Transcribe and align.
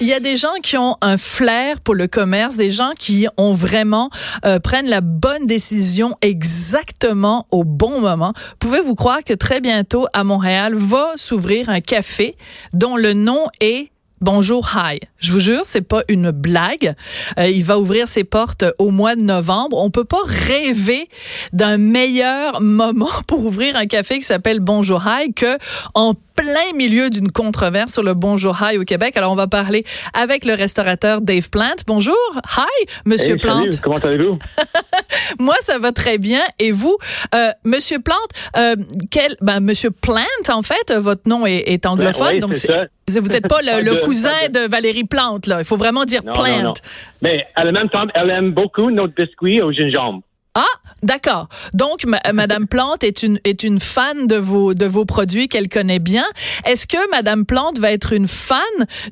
Il 0.00 0.06
y 0.06 0.12
a 0.12 0.20
des 0.20 0.36
gens 0.36 0.54
qui 0.62 0.76
ont 0.76 0.96
un 1.00 1.16
flair 1.16 1.80
pour 1.80 1.96
le 1.96 2.06
commerce, 2.06 2.56
des 2.56 2.70
gens 2.70 2.92
qui 2.96 3.26
ont 3.36 3.52
vraiment 3.52 4.08
euh, 4.46 4.60
prennent 4.60 4.88
la 4.88 5.00
bonne 5.00 5.48
décision 5.48 6.16
exactement 6.22 7.44
au 7.50 7.64
bon 7.64 8.00
moment. 8.00 8.34
Pouvez-vous 8.60 8.94
croire 8.94 9.24
que 9.24 9.34
très 9.34 9.60
bientôt 9.60 10.06
à 10.12 10.22
Montréal 10.22 10.74
va 10.76 11.10
s'ouvrir 11.16 11.70
un 11.70 11.80
café 11.80 12.36
dont 12.72 12.96
le 12.96 13.14
nom 13.14 13.46
est 13.60 13.90
Bonjour 14.20 14.70
Hi. 14.74 15.00
Je 15.18 15.32
vous 15.32 15.40
jure, 15.40 15.62
c'est 15.64 15.86
pas 15.86 16.02
une 16.08 16.30
blague. 16.30 16.94
Euh, 17.36 17.48
il 17.48 17.64
va 17.64 17.78
ouvrir 17.78 18.06
ses 18.06 18.24
portes 18.24 18.64
au 18.78 18.90
mois 18.90 19.16
de 19.16 19.22
novembre. 19.22 19.76
On 19.76 19.90
peut 19.90 20.04
pas 20.04 20.22
rêver 20.24 21.08
d'un 21.52 21.76
meilleur 21.76 22.60
moment 22.60 23.10
pour 23.26 23.44
ouvrir 23.44 23.76
un 23.76 23.86
café 23.86 24.20
qui 24.20 24.24
s'appelle 24.24 24.60
Bonjour 24.60 25.02
Hi 25.04 25.34
que 25.34 25.58
en 25.94 26.14
plein 26.36 26.72
milieu 26.76 27.10
d'une 27.10 27.30
controverse 27.30 27.92
sur 27.92 28.02
le 28.02 28.14
Bonjour 28.14 28.56
Hi 28.62 28.78
au 28.78 28.84
Québec. 28.84 29.16
Alors, 29.16 29.32
on 29.32 29.36
va 29.36 29.46
parler 29.46 29.84
avec 30.12 30.44
le 30.44 30.54
restaurateur 30.54 31.20
Dave 31.20 31.48
Plant. 31.50 31.76
Bonjour. 31.86 32.14
Hi, 32.56 32.86
Monsieur 33.04 33.34
Hey, 33.34 33.40
Plant. 33.40 33.58
salut, 33.64 33.76
comment 33.82 33.96
allez-vous? 33.96 34.38
Moi, 35.38 35.54
ça 35.60 35.78
va 35.78 35.92
très 35.92 36.18
bien. 36.18 36.40
Et 36.58 36.72
vous, 36.72 36.96
euh, 37.34 37.50
Monsieur 37.64 37.98
Plante, 37.98 38.18
euh, 38.56 38.76
quel, 39.10 39.36
ben, 39.40 39.60
Monsieur 39.60 39.90
Plant, 39.90 40.24
en 40.48 40.62
fait, 40.62 40.90
euh, 40.90 41.00
votre 41.00 41.28
nom 41.28 41.46
est, 41.46 41.64
est 41.66 41.86
anglophone, 41.86 42.34
oui, 42.34 42.38
donc 42.40 42.56
c'est 42.56 42.70
vous 43.08 43.28
n'êtes 43.28 43.48
pas 43.48 43.60
le, 43.62 44.00
cousin 44.04 44.48
de 44.50 44.68
Valérie 44.68 45.04
Plante, 45.04 45.46
là. 45.46 45.58
Il 45.60 45.64
faut 45.64 45.76
vraiment 45.76 46.04
dire 46.04 46.22
Non, 46.24 46.32
Plant. 46.32 46.56
non, 46.58 46.62
non. 46.64 46.72
Mais 47.22 47.46
à 47.54 47.64
la 47.64 47.72
même 47.72 47.88
temps, 47.90 48.06
elle 48.14 48.30
aime 48.30 48.52
beaucoup 48.52 48.90
notre 48.90 49.14
biscuit 49.14 49.60
au 49.60 49.72
gingembre. 49.72 50.22
Ah, 50.56 50.62
d'accord. 51.02 51.48
Donc, 51.72 52.04
ma- 52.04 52.20
Madame 52.32 52.68
Plante 52.68 53.02
est 53.02 53.22
une 53.24 53.40
est 53.44 53.64
une 53.64 53.80
fan 53.80 54.26
de 54.28 54.36
vos 54.36 54.72
de 54.74 54.86
vos 54.86 55.04
produits 55.04 55.48
qu'elle 55.48 55.68
connaît 55.68 55.98
bien. 55.98 56.24
Est-ce 56.64 56.86
que 56.86 57.10
Madame 57.10 57.44
Plante 57.44 57.78
va 57.78 57.90
être 57.90 58.12
une 58.12 58.28
fan 58.28 58.60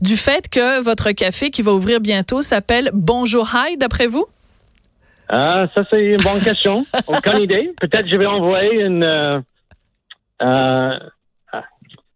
du 0.01 0.17
fait 0.17 0.49
que 0.49 0.81
votre 0.83 1.11
café 1.11 1.51
qui 1.51 1.63
va 1.63 1.73
ouvrir 1.73 2.01
bientôt 2.01 2.43
s'appelle 2.43 2.91
Bonjour 2.93 3.49
Hi, 3.55 3.77
d'après 3.77 4.07
vous? 4.07 4.27
Ah, 5.29 5.67
ça, 5.75 5.83
c'est 5.91 6.05
une 6.05 6.23
bonne 6.23 6.41
question. 6.41 6.87
Aucune 7.07 7.41
idée. 7.41 7.73
Peut-être 7.81 8.07
je 8.07 8.17
vais 8.17 8.27
envoyer 8.27 8.83
une... 8.83 9.03
Euh, 9.03 9.41
euh, 10.43 10.99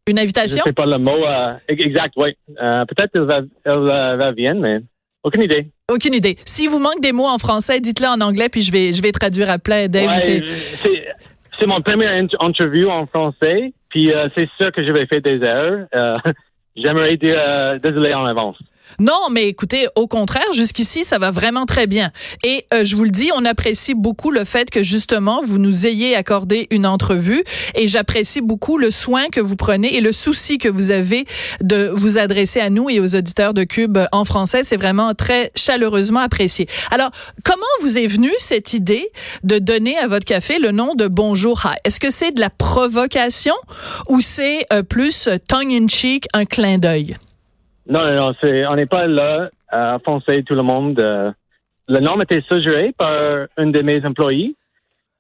Une 0.07 0.19
je 0.19 0.23
invitation? 0.23 0.63
sais 0.65 0.73
pas 0.73 0.87
le 0.87 0.99
mot 0.99 1.25
euh, 1.25 1.55
exact, 1.69 2.13
oui. 2.17 2.37
Euh, 2.63 2.85
Peut-être 2.85 3.11
elle 3.15 3.23
va, 3.23 3.39
elle 3.65 3.73
euh, 3.73 4.17
va 4.17 4.31
venir, 4.33 4.55
mais 4.57 4.81
aucune 5.27 5.43
idée. 5.43 5.67
Aucune 5.93 6.15
idée. 6.15 6.37
S'il 6.45 6.71
vous 6.71 6.79
manque 6.79 7.01
des 7.01 7.13
mots 7.13 7.27
en 7.29 7.39
français, 7.39 7.81
dites-le 7.81 8.07
en 8.07 8.21
anglais, 8.21 8.49
puis 8.49 8.63
je 8.63 8.71
vais, 8.73 8.93
je 8.95 9.03
vais 9.03 9.13
traduire 9.13 9.51
après. 9.51 9.89
Dave, 9.89 10.09
Ouais, 10.09 10.15
c'est- 10.15 11.67
mon 11.67 11.81
premier 11.81 12.07
int- 12.07 12.37
interview 12.41 12.89
en 12.91 13.07
français, 13.07 13.73
puis 13.89 14.13
euh, 14.13 14.29
c'est 14.35 14.49
sûr 14.61 14.71
que 14.73 14.85
je 14.85 14.93
vais 14.93 15.07
faire 15.07 15.23
des 15.23 15.39
erreurs. 15.45 15.87
Euh, 15.95 16.19
J'aimerais 16.77 17.17
dire 17.17 17.37
euh, 17.39 17.77
désolé 17.79 18.13
en 18.15 18.25
avance. 18.27 18.57
Non, 18.99 19.29
mais 19.31 19.49
écoutez, 19.49 19.89
au 19.95 20.07
contraire, 20.07 20.53
jusqu'ici, 20.53 21.05
ça 21.05 21.19
va 21.19 21.31
vraiment 21.31 21.67
très 21.67 21.87
bien. 21.87 22.13
Et 22.45 22.67
euh, 22.73 22.85
je 22.85 22.97
vous 22.97 23.05
le 23.05 23.11
dis, 23.11 23.31
on 23.35 23.45
apprécie 23.45 23.95
beaucoup 23.95 24.31
le 24.31 24.45
fait 24.45 24.71
que 24.71 24.83
justement 24.83 25.41
vous 25.45 25.59
nous 25.59 25.87
ayez 25.87 26.17
accordé 26.17 26.67
une 26.71 26.87
entrevue, 26.87 27.45
et 27.75 27.89
j'apprécie 27.89 28.41
beaucoup 28.41 28.79
le 28.79 28.91
soin 28.91 29.29
que 29.29 29.41
vous 29.41 29.57
prenez 29.57 29.97
et 29.97 30.01
le 30.01 30.13
souci 30.13 30.59
que 30.59 30.69
vous 30.69 30.91
avez 30.91 31.27
de 31.61 31.91
vous 31.95 32.19
adresser 32.19 32.61
à 32.61 32.71
nous 32.71 32.89
et 32.89 33.01
aux 33.01 33.15
auditeurs 33.15 33.55
de 33.55 33.65
Cube 33.65 33.99
en 34.13 34.25
français. 34.25 34.63
C'est 34.63 34.77
vraiment 34.77 35.15
très 35.15 35.51
chaleureusement 35.55 36.21
apprécié. 36.21 36.67
Alors, 36.91 37.11
comment 37.45 37.65
vous 37.83 37.99
est 37.99 38.07
venue 38.07 38.33
cette 38.39 38.73
idée 38.73 39.11
de 39.45 39.59
donner 39.59 39.97
à 39.99 40.07
votre 40.07 40.25
café 40.25 40.59
le 40.59 40.71
nom 40.71 40.95
de 40.95 41.09
Bonjour 41.09 41.63
Hi? 41.65 41.77
Est-ce 41.85 42.01
que 42.01 42.11
c'est 42.11 42.33
de 42.33 42.41
la 42.41 42.51
provocation 42.51 43.55
ou 44.09 44.21
c'est 44.21 44.65
euh, 44.73 44.83
plus 44.83 45.29
tongue 45.49 45.73
in 45.73 45.89
cheek, 45.89 46.27
un 46.33 46.45
clin 46.45 46.79
d'œil? 46.79 47.17
Non, 47.89 48.05
non, 48.05 48.15
non, 48.15 48.35
c'est, 48.43 48.67
on 48.67 48.75
n'est 48.75 48.87
pas 48.87 49.07
là 49.07 49.51
à 49.69 49.99
foncer 50.05 50.43
tout 50.45 50.55
le 50.55 50.63
monde. 50.63 50.99
euh. 50.99 51.31
le 51.89 52.01
nom 52.01 52.17
était 52.17 52.43
suggéré 52.49 52.93
par 52.99 53.47
un 53.57 53.67
de 53.67 53.83
mes 53.83 54.05
employés. 54.05 54.55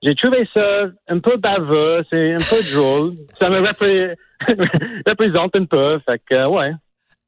J'ai 0.03 0.15
trouvé 0.15 0.49
ça 0.53 0.87
un 1.09 1.19
peu 1.21 1.37
baveux, 1.37 2.05
c'est 2.11 2.35
un 2.35 2.39
peu 2.39 2.63
drôle. 2.75 3.13
Ça 3.41 3.49
me 3.49 3.61
repré- 3.61 4.15
représente 5.07 5.57
un 5.57 5.65
peu, 5.65 5.99
fait 6.05 6.21
que, 6.29 6.47
ouais. 6.47 6.73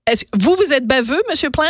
Est-ce 0.06 0.24
vous, 0.38 0.54
vous 0.56 0.72
êtes 0.72 0.86
baveux, 0.86 1.20
Monsieur 1.28 1.50
Plant? 1.50 1.64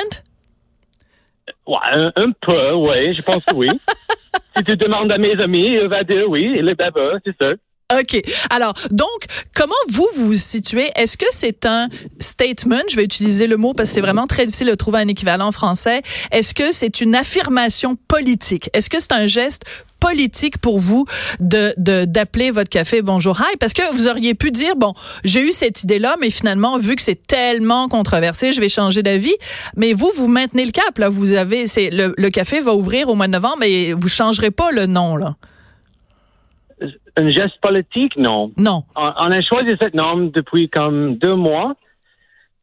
Ouais, 1.67 1.77
un, 1.93 2.13
un 2.17 2.31
peu, 2.41 2.73
oui, 2.75 3.13
je 3.13 3.23
pense 3.23 3.45
que 3.45 3.55
oui. 3.55 3.69
si 4.57 4.65
tu 4.65 4.77
demandes 4.77 5.11
à 5.13 5.19
mes 5.19 5.39
amis, 5.41 5.73
ils 5.75 5.89
vont 5.89 6.03
dire 6.03 6.29
oui, 6.29 6.55
il 6.59 6.69
est 6.69 6.75
baveux, 6.75 7.19
c'est 7.25 7.37
ça. 7.39 7.53
OK. 7.91 8.21
Alors, 8.51 8.75
donc, 8.91 9.09
comment 9.55 9.73
vous 9.89 10.07
vous 10.17 10.35
situez? 10.35 10.91
Est-ce 10.95 11.17
que 11.17 11.25
c'est 11.31 11.65
un 11.65 11.89
statement? 12.19 12.83
Je 12.91 12.97
vais 12.97 13.05
utiliser 13.05 13.47
le 13.47 13.57
mot 13.57 13.73
parce 13.73 13.89
que 13.89 13.95
c'est 13.95 14.03
vraiment 14.03 14.27
très 14.27 14.45
difficile 14.45 14.67
de 14.67 14.75
trouver 14.75 14.99
un 14.99 15.09
équivalent 15.09 15.53
français. 15.53 16.03
Est-ce 16.31 16.53
que 16.53 16.71
c'est 16.71 17.01
une 17.01 17.15
affirmation 17.15 17.97
politique? 17.97 18.69
Est-ce 18.75 18.91
que 18.91 19.01
c'est 19.01 19.13
un 19.13 19.27
geste 19.27 19.63
politique 20.01 20.59
pour 20.59 20.79
vous 20.79 21.07
de 21.41 21.75
d'appeler 22.05 22.51
votre 22.51 22.69
café 22.69 23.01
Bonjour 23.01 23.41
Hi? 23.41 23.57
Parce 23.59 23.73
que 23.73 23.83
vous 23.97 24.07
auriez 24.07 24.35
pu 24.35 24.51
dire, 24.51 24.77
bon, 24.77 24.93
j'ai 25.25 25.41
eu 25.41 25.53
cette 25.53 25.83
idée-là, 25.83 26.17
mais 26.21 26.29
finalement, 26.29 26.77
vu 26.77 26.95
que 26.95 27.03
c'est 27.03 27.27
tellement 27.27 27.89
controversé, 27.89 28.53
je 28.53 28.61
vais 28.61 28.69
changer 28.69 29.03
d'avis. 29.03 29.35
Mais 29.77 29.95
vous, 29.95 30.13
vous 30.15 30.29
maintenez 30.29 30.67
le 30.67 30.73
cap, 30.73 30.99
là. 30.99 31.09
Vous 31.09 31.33
avez, 31.33 31.67
c'est, 31.67 31.89
le, 31.89 32.13
le 32.19 32.29
café 32.29 32.61
va 32.61 32.75
ouvrir 32.75 33.09
au 33.09 33.15
mois 33.15 33.29
de 33.29 33.33
novembre, 33.33 33.57
mais 33.61 33.95
vous 33.95 34.09
changerez 34.09 34.51
pas 34.51 34.73
le 34.73 34.85
nom, 34.85 35.17
là. 35.17 35.37
Un 37.17 37.31
geste 37.31 37.61
politique, 37.61 38.17
non. 38.17 38.51
Non. 38.57 38.85
On, 38.95 39.03
on 39.17 39.31
a 39.31 39.43
choisi 39.43 39.71
ce 39.81 39.97
nom 39.97 40.27
depuis 40.33 40.69
comme 40.69 41.17
deux 41.17 41.35
mois 41.35 41.75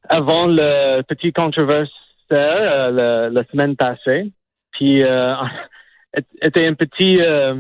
avant 0.10 0.48
le 0.48 1.02
petit 1.04 1.34
controverse 1.34 1.90
euh, 2.32 3.30
la 3.30 3.44
semaine 3.46 3.76
passée. 3.76 4.32
Puis, 4.72 5.04
euh, 5.04 5.34
était 6.42 6.66
un 6.68 6.74
petit, 6.74 7.20
euh, 7.22 7.56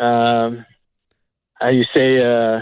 euh, 0.00 0.50
how 1.60 1.68
you 1.70 1.84
say, 1.94 2.18
uh, 2.18 2.60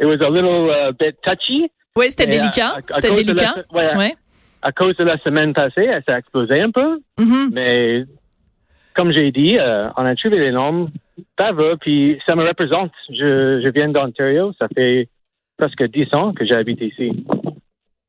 it 0.00 0.06
was 0.06 0.20
a 0.24 0.30
little 0.30 0.70
uh, 0.70 0.92
bit 0.98 1.16
touchy. 1.22 1.70
Oui, 1.96 2.06
c'était 2.10 2.24
à- 2.24 2.26
délicat. 2.26 2.76
C'était 2.90 3.10
de 3.10 3.16
la- 3.16 3.22
délicat. 3.34 3.54
ouais, 3.72 3.96
Ouais. 3.96 4.14
À 4.62 4.70
cause 4.72 4.96
de 4.96 5.04
la 5.04 5.18
semaine 5.18 5.52
passée, 5.52 5.90
ça 6.06 6.14
a 6.14 6.18
explosé 6.18 6.60
un 6.62 6.70
peu. 6.70 7.00
Mhm. 7.18 7.50
Mais 7.52 8.04
comme 8.94 9.12
j'ai 9.12 9.30
dit, 9.32 9.58
euh, 9.58 9.76
on 9.96 10.04
a 10.04 10.14
trouvé 10.14 10.38
les 10.38 10.52
noms 10.52 10.88
baveux, 11.38 11.76
puis 11.80 12.20
ça 12.26 12.34
me 12.34 12.46
représente. 12.46 12.92
Je, 13.10 13.68
viens 13.70 13.88
d'Ontario, 13.88 14.52
ça 14.58 14.66
fait 14.74 15.08
presque 15.56 15.84
dix 15.84 16.06
ans 16.14 16.32
que 16.32 16.44
j'habite 16.44 16.80
ici. 16.80 17.24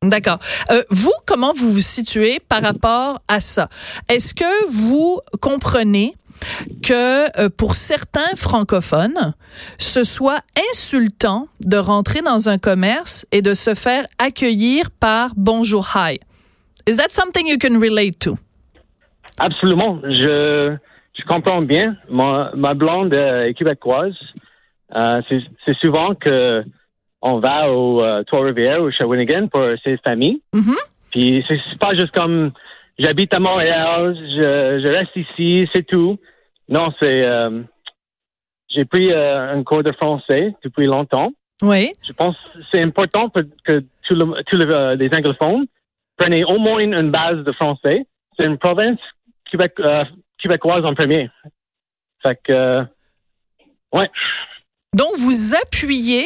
D'accord. 0.01 0.39
Euh, 0.71 0.83
vous, 0.89 1.13
comment 1.25 1.53
vous 1.53 1.71
vous 1.71 1.79
situez 1.79 2.39
par 2.49 2.61
rapport 2.61 3.21
à 3.27 3.39
ça? 3.39 3.69
Est-ce 4.09 4.33
que 4.33 4.69
vous 4.69 5.19
comprenez 5.39 6.15
que 6.83 7.39
euh, 7.39 7.49
pour 7.49 7.75
certains 7.75 8.35
francophones, 8.35 9.33
ce 9.77 10.03
soit 10.03 10.41
insultant 10.71 11.47
de 11.61 11.77
rentrer 11.77 12.21
dans 12.21 12.49
un 12.49 12.57
commerce 12.57 13.25
et 13.31 13.41
de 13.41 13.53
se 13.53 13.75
faire 13.75 14.07
accueillir 14.17 14.91
par 14.91 15.31
Bonjour 15.37 15.91
Hi? 15.95 16.19
Is 16.85 16.97
that 16.97 17.11
something 17.11 17.47
you 17.47 17.57
can 17.57 17.79
relate 17.79 18.19
to? 18.19 18.37
Absolument. 19.39 19.99
Je, 20.03 20.75
je 21.17 21.23
comprends 21.25 21.61
bien. 21.61 21.95
Ma, 22.09 22.51
ma 22.55 22.73
blonde 22.73 23.13
euh, 23.13 23.45
est 23.45 23.53
québécoise. 23.53 24.15
Euh, 24.95 25.21
c'est 25.29 25.77
souvent 25.79 26.13
que 26.15 26.63
on 27.21 27.39
va 27.39 27.71
au 27.71 28.01
euh, 28.03 28.23
Trois-Rivières 28.23 28.81
ou 28.83 28.91
Shawinigan 28.91 29.47
pour 29.47 29.65
ses 29.83 29.97
familles. 29.97 30.41
Mhm. 30.53 30.75
Puis 31.11 31.43
c'est 31.47 31.59
pas 31.79 31.93
juste 31.95 32.11
comme 32.11 32.51
j'habite 32.99 33.33
à 33.33 33.39
Montréal, 33.39 34.15
je, 34.15 34.81
je 34.83 34.87
reste 34.87 35.15
ici, 35.15 35.67
c'est 35.73 35.85
tout. 35.87 36.17
Non, 36.69 36.93
c'est 37.01 37.23
euh, 37.25 37.61
j'ai 38.69 38.85
pris 38.85 39.11
euh, 39.11 39.53
un 39.55 39.63
cours 39.63 39.83
de 39.83 39.91
français 39.93 40.53
depuis 40.63 40.85
longtemps. 40.85 41.31
Oui. 41.61 41.91
Je 42.05 42.11
pense 42.13 42.35
que 42.35 42.59
c'est 42.71 42.81
important 42.81 43.29
pour- 43.29 43.43
que 43.63 43.83
tous 44.07 44.15
le- 44.15 44.35
le- 44.65 44.95
les 44.95 45.09
anglophones 45.15 45.65
prennent 46.17 46.43
au 46.45 46.57
moins 46.59 46.79
une 46.79 47.09
base 47.09 47.43
de 47.43 47.51
français. 47.53 48.05
C'est 48.37 48.45
une 48.45 48.57
province 48.57 48.99
québec- 49.53 49.79
euh, 49.79 50.03
québécoise 50.41 50.83
en 50.85 50.93
premier. 50.95 51.29
Fait 52.21 52.39
que, 52.43 52.51
euh, 52.51 52.83
ouais. 53.93 54.09
Donc, 54.93 55.15
vous 55.17 55.55
appuyez 55.61 56.25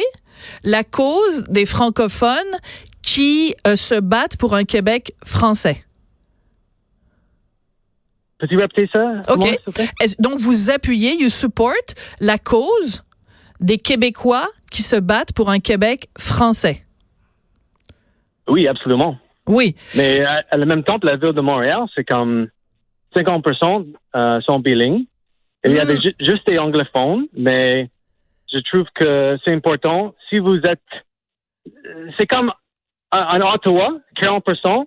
la 0.62 0.84
cause 0.84 1.44
des 1.44 1.66
francophones 1.66 2.54
qui 3.02 3.54
euh, 3.66 3.76
se 3.76 4.00
battent 4.00 4.36
pour 4.36 4.54
un 4.54 4.64
Québec 4.64 5.12
français. 5.24 5.84
Peux-tu 8.38 8.56
répéter 8.56 8.88
ça? 8.92 9.20
OK. 9.32 9.58
Donc, 10.20 10.38
vous 10.38 10.70
appuyez, 10.70 11.20
you 11.20 11.28
support 11.28 11.72
la 12.20 12.38
cause 12.38 13.02
des 13.60 13.78
Québécois 13.78 14.46
qui 14.70 14.82
se 14.82 14.94
battent 14.96 15.32
pour 15.32 15.50
un 15.50 15.58
Québec 15.58 16.08
français. 16.16 16.84
Oui, 18.46 18.68
absolument. 18.68 19.18
Oui. 19.48 19.74
Mais 19.96 20.22
à, 20.22 20.44
à 20.50 20.56
la 20.56 20.66
même 20.66 20.84
temps, 20.84 20.98
la 21.02 21.16
ville 21.16 21.32
de 21.32 21.40
Montréal, 21.40 21.86
c'est 21.94 22.04
comme 22.04 22.48
50% 23.14 23.86
euh, 24.16 24.40
sont 24.42 24.58
bilingues. 24.60 25.04
Il 25.64 25.72
y 25.72 25.78
a 25.80 25.84
des 25.84 26.00
ju- 26.00 26.14
juste 26.20 26.46
des 26.46 26.58
anglophones, 26.58 27.26
mais 27.36 27.88
je 28.52 28.58
trouve 28.60 28.86
que 28.94 29.38
c'est 29.44 29.52
important. 29.52 30.14
Si 30.28 30.38
vous 30.38 30.56
êtes, 30.58 30.80
c'est 32.18 32.26
comme 32.26 32.52
en 33.10 33.40
Ottawa, 33.40 33.98
40% 34.16 34.84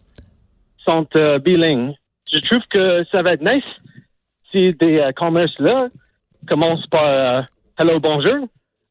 sont 0.85 1.07
euh, 1.15 1.39
bilingues. 1.39 1.93
Je 2.31 2.39
trouve 2.39 2.61
que 2.69 3.03
ça 3.11 3.21
va 3.21 3.33
être 3.33 3.43
nice 3.43 3.63
si 4.51 4.73
des 4.73 4.99
euh, 4.99 5.11
commerces-là 5.11 5.89
commencent 6.47 6.87
par 6.87 7.03
euh, 7.05 7.41
Hello, 7.77 7.99
bonjour. 7.99 8.47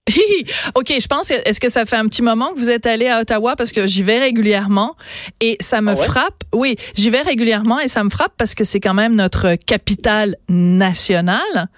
OK, 0.74 0.92
je 1.00 1.06
pense, 1.06 1.30
est-ce 1.30 1.60
que 1.60 1.68
ça 1.68 1.84
fait 1.84 1.96
un 1.96 2.06
petit 2.08 2.22
moment 2.22 2.52
que 2.52 2.58
vous 2.58 2.70
êtes 2.70 2.86
allé 2.86 3.06
à 3.08 3.20
Ottawa? 3.20 3.54
Parce 3.56 3.70
que 3.72 3.86
j'y 3.86 4.02
vais 4.02 4.18
régulièrement 4.18 4.96
et 5.40 5.56
ça 5.60 5.80
me 5.80 5.92
Ah 5.92 5.94
ouais? 5.94 6.04
frappe. 6.04 6.42
Oui, 6.52 6.76
j'y 6.96 7.10
vais 7.10 7.20
régulièrement 7.22 7.78
et 7.78 7.88
ça 7.88 8.02
me 8.02 8.10
frappe 8.10 8.32
parce 8.36 8.54
que 8.54 8.64
c'est 8.64 8.80
quand 8.80 8.94
même 8.94 9.14
notre 9.14 9.54
capitale 9.54 10.36
nationale 10.48 11.68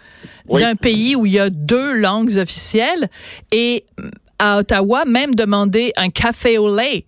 Oui. 0.49 0.61
d'un 0.63 0.77
pays 0.77 1.15
où 1.17 1.27
il 1.27 1.33
y 1.33 1.39
a 1.39 1.51
deux 1.51 1.95
langues 1.99 2.37
officielles 2.39 3.09
et 3.51 3.85
à 4.39 4.59
Ottawa, 4.59 5.05
même 5.07 5.35
demander 5.35 5.93
un 5.97 6.09
café 6.09 6.59
au 6.59 6.75
lait, 6.75 7.05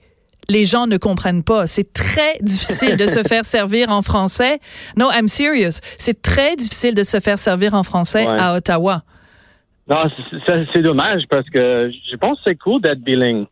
les 0.48 0.66
gens 0.66 0.86
ne 0.86 0.98
comprennent 0.98 1.42
pas. 1.42 1.66
C'est 1.66 1.92
très 1.92 2.36
difficile 2.42 2.96
de 2.96 3.06
se 3.06 3.22
faire 3.26 3.46
servir 3.46 3.88
en 3.90 4.02
français. 4.02 4.58
No, 4.96 5.10
I'm 5.10 5.28
serious. 5.28 5.80
C'est 5.96 6.20
très 6.20 6.54
difficile 6.54 6.94
de 6.94 7.02
se 7.02 7.18
faire 7.20 7.38
servir 7.38 7.72
en 7.74 7.82
français 7.82 8.26
Ouais. 8.26 8.36
à 8.38 8.54
Ottawa. 8.56 9.04
Non, 9.88 10.04
c'est- 10.72 10.82
dommage 10.82 11.22
parce 11.28 11.48
que 11.48 11.90
je 12.10 12.16
pense 12.16 12.38
que 12.38 12.42
c'est 12.46 12.56
cool 12.56 12.80
d'être 12.80 13.00
bilingue. 13.00 13.46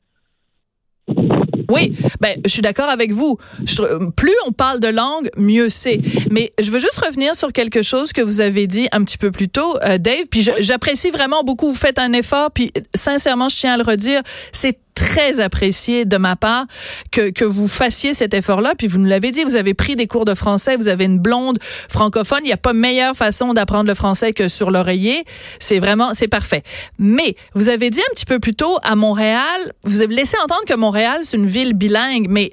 Oui, 1.69 1.93
ben 2.20 2.38
je 2.44 2.50
suis 2.50 2.62
d'accord 2.62 2.88
avec 2.88 3.12
vous. 3.12 3.38
Je 3.64 4.11
plus 4.11 4.32
on 4.46 4.52
parle 4.52 4.79
de 4.81 4.88
langue, 4.88 5.31
mieux 5.37 5.69
c'est. 5.69 6.00
Mais 6.31 6.52
je 6.62 6.70
veux 6.70 6.79
juste 6.81 6.99
revenir 6.99 7.34
sur 7.34 7.52
quelque 7.52 7.82
chose 7.82 8.12
que 8.12 8.20
vous 8.20 8.40
avez 8.40 8.67
dit 8.67 8.88
un 8.93 9.02
petit 9.05 9.19
peu 9.19 9.31
plus 9.31 9.49
tôt, 9.49 9.76
euh, 9.84 9.99
Dave. 9.99 10.26
Puis 10.31 10.46
j'apprécie 10.58 11.11
vraiment 11.11 11.43
beaucoup. 11.44 11.69
Vous 11.69 11.75
faites 11.79 11.99
un 11.99 12.12
effort. 12.12 12.50
Puis 12.50 12.73
sincèrement, 12.94 13.49
je 13.49 13.56
tiens 13.56 13.75
à 13.75 13.76
le 13.76 13.84
redire, 13.84 14.20
c'est 14.52 14.79
très 15.12 15.41
apprécié 15.41 16.06
de 16.06 16.17
ma 16.17 16.37
part 16.37 16.64
que, 17.11 17.29
que 17.31 17.44
vous 17.44 17.69
fassiez 17.69 18.14
cet 18.14 18.32
effort-là. 18.32 18.73
Puis 18.79 18.87
vous 18.87 18.99
nous 18.99 19.09
l'avez 19.09 19.31
dit, 19.31 19.44
vous 19.44 19.56
avez 19.56 19.75
pris 19.75 19.94
des 19.94 20.06
cours 20.06 20.25
de 20.25 20.35
français, 20.35 20.75
vous 20.76 20.88
avez 20.88 21.05
une 21.05 21.19
blonde 21.19 21.59
francophone. 21.62 22.38
Il 22.44 22.47
n'y 22.47 22.53
a 22.53 22.56
pas 22.56 22.73
meilleure 22.73 23.14
façon 23.14 23.53
d'apprendre 23.53 23.88
le 23.88 23.94
français 23.94 24.32
que 24.32 24.49
sur 24.49 24.70
l'oreiller. 24.70 25.25
C'est 25.61 25.81
vraiment, 25.81 26.14
c'est 26.14 26.29
parfait. 26.29 26.62
Mais 26.99 27.37
vous 27.55 27.69
avez 27.69 27.91
dit 27.91 28.00
un 28.00 28.14
petit 28.14 28.25
peu 28.25 28.38
plus 28.38 28.55
tôt 28.55 28.79
à 28.82 28.97
Montréal, 28.97 29.73
vous 29.85 30.00
avez 30.00 30.14
laissé 30.14 30.38
entendre 30.43 30.64
que 30.67 30.75
Montréal, 30.75 31.20
c'est 31.25 31.37
une 31.37 31.47
ville 31.47 31.75
bilingue, 31.75 32.26
mais 32.31 32.53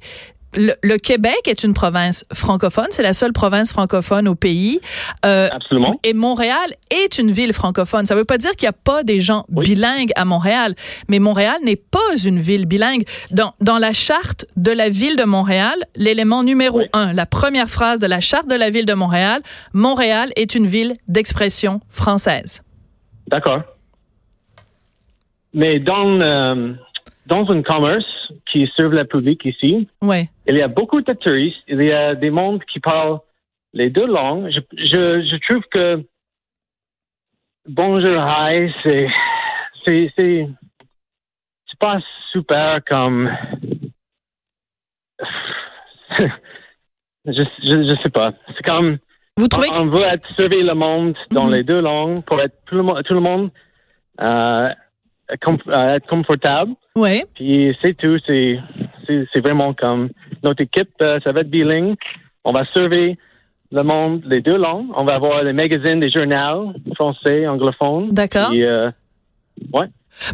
le, 0.55 0.73
le 0.81 0.97
Québec 0.97 1.39
est 1.47 1.63
une 1.63 1.73
province 1.73 2.25
francophone, 2.33 2.87
c'est 2.89 3.03
la 3.03 3.13
seule 3.13 3.33
province 3.33 3.71
francophone 3.71 4.27
au 4.27 4.35
pays. 4.35 4.79
Euh, 5.25 5.47
Absolument. 5.51 5.99
et 6.03 6.13
Montréal 6.13 6.69
est 6.91 7.19
une 7.19 7.31
ville 7.31 7.53
francophone. 7.53 8.05
Ça 8.05 8.15
ne 8.15 8.19
veut 8.19 8.25
pas 8.25 8.37
dire 8.37 8.51
qu'il 8.51 8.65
n'y 8.65 8.69
a 8.69 8.73
pas 8.73 9.03
des 9.03 9.19
gens 9.19 9.45
Oui. 9.51 9.63
bilingues 9.65 10.11
à 10.15 10.25
Montréal, 10.25 10.75
mais 11.07 11.19
Montréal 11.19 11.57
n'est 11.63 11.75
pas 11.75 11.99
une 12.25 12.39
ville 12.39 12.65
bilingue. 12.65 13.03
Dans, 13.31 13.53
dans 13.61 13.77
la 13.77 13.93
charte 13.93 14.45
de 14.55 14.71
la 14.71 14.89
ville 14.89 15.15
de 15.15 15.23
Montréal, 15.23 15.75
l'élément 15.95 16.43
numéro 16.43 16.79
Oui. 16.79 16.85
un, 16.93 17.13
la 17.13 17.25
première 17.25 17.69
phrase 17.69 17.99
de 17.99 18.07
la 18.07 18.19
charte 18.19 18.47
de 18.49 18.55
la 18.55 18.69
ville 18.69 18.85
de 18.85 18.93
Montréal, 18.93 19.41
Montréal 19.73 20.31
est 20.35 20.55
une 20.55 20.65
ville 20.65 20.93
d'expression 21.07 21.79
française. 21.89 22.63
D'accord. 23.27 23.61
Mais 25.53 25.79
dans, 25.79 26.19
euh, 26.21 26.73
dans 27.25 27.49
un 27.51 27.61
commerce 27.63 28.05
qui 28.51 28.69
serve 28.77 28.93
le 28.93 29.05
public 29.05 29.41
ici, 29.45 29.87
Oui. 30.01 30.27
Il 30.49 30.57
y 30.57 30.61
a 30.61 30.67
beaucoup 30.67 31.01
de 31.01 31.13
touristes, 31.13 31.63
il 31.67 31.83
y 31.83 31.91
a 31.91 32.15
des 32.15 32.29
mondes 32.31 32.63
qui 32.65 32.79
parlent 32.79 33.19
les 33.73 33.89
deux 33.89 34.07
langues. 34.07 34.49
Je, 34.51 34.59
je, 34.77 35.21
je 35.21 35.37
trouve 35.47 35.63
que 35.71 36.03
bonjour, 37.67 38.15
hi, 38.27 38.71
c'est, 38.83 39.07
c'est, 39.85 40.11
c'est, 40.17 40.47
c'est 41.67 41.79
pas 41.79 41.99
super 42.31 42.79
comme, 42.85 43.29
je, 46.19 46.23
je, 47.25 47.43
je 47.63 47.95
sais 48.03 48.09
pas. 48.09 48.33
C'est 48.55 48.63
comme, 48.65 48.97
Vous 49.37 49.47
trouvez 49.47 49.67
on 49.79 49.87
veut 49.87 50.03
être 50.03 50.27
servir 50.35 50.65
le 50.65 50.73
monde 50.73 51.15
dans 51.31 51.47
Mhm. 51.47 51.53
les 51.53 51.63
deux 51.63 51.81
langues 51.81 52.23
pour 52.25 52.41
être 52.41 52.55
tout 52.65 52.75
le, 52.75 53.03
tout 53.03 53.13
le 53.13 53.19
monde 53.21 53.51
euh, 54.21 54.69
com- 55.41 55.57
euh, 55.67 55.95
être 55.95 56.07
confortable. 56.07 56.73
oui. 56.95 57.23
Puis 57.35 57.77
c'est 57.81 57.95
tout. 57.95 58.17
C'est 58.25 58.59
c'est 59.05 59.25
c'est 59.33 59.41
vraiment 59.41 59.73
comme 59.73 60.09
notre 60.43 60.61
équipe, 60.61 60.89
euh, 61.01 61.19
ça 61.23 61.31
va 61.31 61.41
être 61.41 61.49
bilingue. 61.49 61.95
On 62.43 62.51
va 62.51 62.65
servir 62.65 63.15
le 63.71 63.83
monde 63.83 64.23
les 64.25 64.41
deux 64.41 64.57
langues. 64.57 64.87
On 64.95 65.03
va 65.03 65.15
avoir 65.15 65.43
les 65.43 65.53
magazines, 65.53 65.99
les 65.99 66.09
journaux 66.09 66.73
français, 66.95 67.47
anglophones. 67.47 68.09
D'accord. 68.11 68.49
Puis, 68.49 68.63
euh, 68.63 68.89
ouais. 69.73 69.87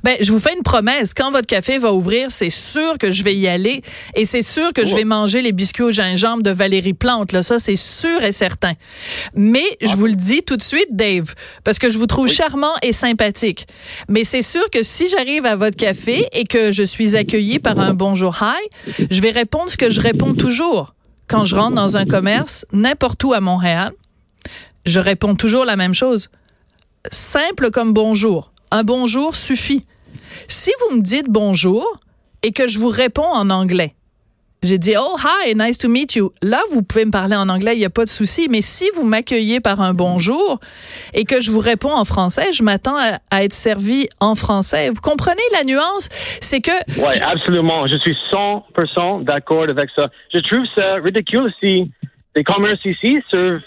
Ben, 0.03 0.17
je 0.19 0.31
vous 0.31 0.39
fais 0.39 0.53
une 0.55 0.63
promesse. 0.63 1.13
Quand 1.13 1.31
votre 1.31 1.45
café 1.45 1.77
va 1.77 1.93
ouvrir, 1.93 2.31
c'est 2.31 2.49
sûr 2.49 2.97
que 2.97 3.11
je 3.11 3.23
vais 3.23 3.35
y 3.35 3.47
aller 3.47 3.81
et 4.15 4.25
c'est 4.25 4.41
sûr 4.41 4.73
que 4.73 4.85
je 4.85 4.93
Oh. 4.93 4.97
vais 4.97 5.03
manger 5.03 5.41
les 5.41 5.51
biscuits 5.51 5.83
au 5.83 5.91
gingembre 5.91 6.41
de 6.43 6.49
Valérie 6.49 6.93
Plante. 6.93 7.31
Là, 7.31 7.43
ça, 7.43 7.59
c'est 7.59 7.75
sûr 7.75 8.23
et 8.23 8.31
certain. 8.31 8.73
Mais 9.35 9.65
je 9.81 9.95
vous 9.95 10.07
le 10.07 10.15
dis 10.15 10.41
tout 10.43 10.57
de 10.57 10.61
suite, 10.63 10.87
Dave, 10.91 11.35
parce 11.63 11.77
que 11.79 11.89
je 11.89 11.97
vous 11.99 12.07
trouve 12.07 12.25
Oui. 12.25 12.31
charmant 12.33 12.73
et 12.81 12.93
sympathique. 12.93 13.67
Mais 14.07 14.23
c'est 14.23 14.41
sûr 14.41 14.69
que 14.71 14.81
si 14.81 15.07
j'arrive 15.07 15.45
à 15.45 15.55
votre 15.55 15.77
café 15.77 16.27
et 16.33 16.45
que 16.45 16.71
je 16.71 16.83
suis 16.83 17.15
accueillie 17.15 17.59
par 17.59 17.79
un 17.79 17.93
bonjour 17.93 18.35
hi, 18.41 19.03
je 19.11 19.21
vais 19.21 19.31
répondre 19.31 19.69
ce 19.69 19.77
que 19.77 19.89
je 19.91 20.01
réponds 20.01 20.33
toujours 20.33 20.95
quand 21.27 21.45
je 21.45 21.55
rentre 21.55 21.75
dans 21.75 21.97
un 21.97 22.05
commerce, 22.05 22.65
n'importe 22.73 23.23
où 23.23 23.33
à 23.33 23.39
Montréal. 23.39 23.91
Je 24.85 24.99
réponds 24.99 25.35
toujours 25.35 25.65
la 25.65 25.75
même 25.75 25.93
chose. 25.93 26.29
Simple 27.11 27.69
comme 27.71 27.93
bonjour. 27.93 28.51
Un 28.71 28.83
bonjour 28.83 29.35
suffit. 29.35 29.83
Si 30.47 30.71
vous 30.81 30.97
me 30.97 31.01
dites 31.01 31.27
bonjour 31.29 31.85
et 32.43 32.51
que 32.51 32.67
je 32.67 32.79
vous 32.79 32.89
réponds 32.89 33.23
en 33.31 33.49
anglais, 33.49 33.93
j'ai 34.63 34.77
dit 34.79 34.93
oh 34.99 35.15
hi, 35.19 35.53
nice 35.55 35.77
to 35.77 35.87
meet 35.87 36.15
you. 36.15 36.31
Là, 36.41 36.59
vous 36.71 36.81
pouvez 36.81 37.05
me 37.05 37.11
parler 37.11 37.35
en 37.35 37.49
anglais, 37.49 37.75
il 37.75 37.79
n'y 37.79 37.85
a 37.85 37.89
pas 37.91 38.03
de 38.03 38.09
souci. 38.09 38.47
Mais 38.49 38.61
si 38.61 38.85
vous 38.95 39.05
m'accueillez 39.05 39.59
par 39.59 39.79
un 39.81 39.93
bonjour 39.93 40.59
et 41.13 41.23
que 41.23 41.39
je 41.39 41.51
vous 41.51 41.59
réponds 41.59 41.93
en 41.93 42.03
français, 42.05 42.51
je 42.51 42.63
m'attends 42.63 42.97
à, 42.97 43.19
à 43.29 43.43
être 43.43 43.53
servi 43.53 44.07
en 44.19 44.33
français. 44.33 44.89
Vous 44.89 45.01
comprenez 45.01 45.41
la 45.53 45.63
nuance? 45.63 46.09
C'est 46.41 46.61
que 46.61 46.71
Ouais, 46.99 47.21
absolument. 47.21 47.87
Je 47.87 47.97
suis 47.99 48.17
100% 48.33 49.23
d'accord 49.23 49.63
avec 49.69 49.89
ça. 49.95 50.09
Je 50.33 50.39
trouve 50.39 50.65
ça 50.75 50.95
ridicule 50.95 51.53
si 51.59 51.91
les 52.35 52.43
commerces 52.43 52.83
ici 52.85 53.17
servent, 53.31 53.61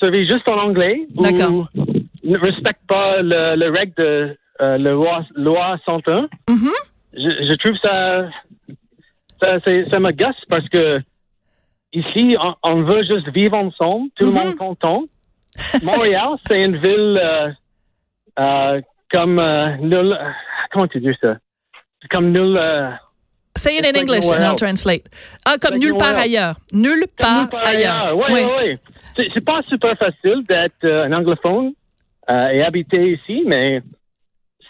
servent 0.00 0.14
juste 0.14 0.48
en 0.48 0.56
anglais 0.58 1.06
D'accord. 1.14 1.52
ou 1.52 1.66
ne 2.28 2.38
respectent 2.38 2.86
pas 2.88 3.20
le, 3.22 3.56
le 3.56 3.70
règle 3.70 3.92
de 3.96 4.36
euh, 4.60 4.78
la 4.78 4.90
loi, 4.92 5.24
loi 5.34 5.78
101. 5.84 6.28
Mhm. 6.48 6.70
je, 7.14 7.20
je 7.20 7.54
trouve 7.56 7.76
ça, 7.82 8.28
ça, 9.40 9.58
ça 9.90 9.98
me 10.00 10.10
gosse 10.12 10.44
parce 10.48 10.68
que 10.68 11.00
ici, 11.92 12.36
on, 12.40 12.54
on 12.62 12.82
veut 12.82 13.02
juste 13.04 13.28
vivre 13.34 13.56
ensemble, 13.56 14.08
tout 14.16 14.26
le 14.26 14.32
monde 14.32 14.56
content. 14.56 15.04
Montréal, 15.82 16.30
c'est 16.48 16.60
une 16.62 16.76
ville 16.76 17.20
euh, 17.22 17.50
euh, 18.38 18.80
comme 19.12 19.40
nul. 19.80 20.16
Comment 20.70 20.86
tu 20.88 21.00
dis 21.00 21.14
ça? 21.20 21.36
Comme 22.10 22.28
nul. 22.28 22.58
say 23.56 23.76
it 23.76 23.84
in 23.84 23.92
like 23.92 24.02
English 24.02 24.30
and 24.30 24.44
I'll 24.44 24.54
translate. 24.54 25.06
Ah, 25.44 25.56
comme 25.60 25.72
Like 25.74 25.82
nulle 25.82 25.96
part 25.96 26.16
ailleurs. 26.16 26.54
Nulle 26.72 27.06
part 27.18 27.48
ailleurs. 27.64 28.16
Ouais, 28.16 28.24
Oui. 28.32 28.44
ouais. 28.44 28.78
C'est, 29.16 29.28
c'est 29.34 29.44
pas 29.44 29.60
super 29.68 29.96
facile 29.98 30.44
d'être 30.48 30.84
euh, 30.84 31.04
un 31.06 31.12
anglophone 31.12 31.72
euh, 32.30 32.48
et 32.48 32.62
habiter 32.62 33.12
ici, 33.12 33.42
mais 33.46 33.82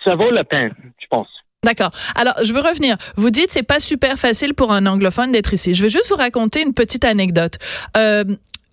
ça 0.05 0.15
vaut 0.15 0.31
la 0.31 0.45
peine, 0.45 0.75
je 1.01 1.07
pense. 1.09 1.29
D'accord. 1.65 1.91
Alors, 2.15 2.35
je 2.45 2.53
veux 2.53 2.61
revenir. 2.61 2.97
Vous 3.17 3.31
dites 3.31 3.51
c'est 3.51 3.65
pas 3.65 3.81
super 3.81 4.17
facile 4.17 4.55
pour 4.55 4.73
un 4.73 4.87
anglophone 4.87 5.33
d'être 5.33 5.53
ici. 5.53 5.75
Je 5.75 5.83
vais 5.83 5.91
juste 5.91 6.09
vous 6.09 6.17
raconter 6.17 6.63
une 6.63 6.73
petite 6.73 7.05
anecdote. 7.05 7.59
Euh, 7.97 8.25